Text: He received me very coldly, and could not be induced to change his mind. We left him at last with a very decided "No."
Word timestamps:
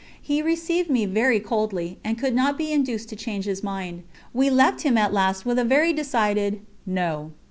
He 0.19 0.41
received 0.41 0.89
me 0.89 1.05
very 1.05 1.39
coldly, 1.39 1.99
and 2.03 2.17
could 2.17 2.33
not 2.33 2.57
be 2.57 2.71
induced 2.71 3.07
to 3.09 3.15
change 3.15 3.45
his 3.45 3.61
mind. 3.61 4.01
We 4.33 4.49
left 4.49 4.81
him 4.81 4.97
at 4.97 5.13
last 5.13 5.45
with 5.45 5.59
a 5.59 5.63
very 5.63 5.93
decided 5.93 6.59
"No." 6.87 7.33